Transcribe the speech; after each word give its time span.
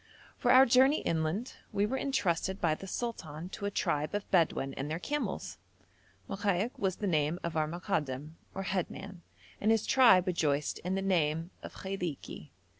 For 0.35 0.49
our 0.49 0.65
journey 0.65 1.01
inland 1.01 1.57
we 1.71 1.85
were 1.85 1.95
entrusted 1.95 2.59
by 2.59 2.73
the 2.73 2.87
sultan 2.87 3.49
to 3.49 3.67
a 3.67 3.69
tribe 3.69 4.15
of 4.15 4.27
Bedouin 4.31 4.73
and 4.73 4.89
their 4.89 4.97
camels. 4.97 5.59
Mokaik 6.27 6.71
was 6.79 6.95
the 6.95 7.05
name 7.05 7.37
of 7.43 7.55
our 7.55 7.67
Mokadam 7.67 8.31
or 8.55 8.63
head 8.63 8.89
man, 8.89 9.21
and 9.61 9.69
his 9.69 9.85
tribe 9.85 10.25
rejoiced 10.25 10.79
in 10.79 10.95
the 10.95 11.03
name 11.03 11.51
of 11.61 11.75
Khailiki. 11.75 12.49